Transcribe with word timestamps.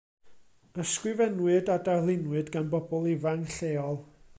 Ysgrifennwyd 0.83 1.71
a 1.75 1.77
darluniwyd 1.89 2.51
gan 2.57 2.73
bobl 2.75 3.09
ifanc 3.17 3.59
lleol. 3.61 4.07